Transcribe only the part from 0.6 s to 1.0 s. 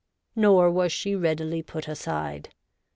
was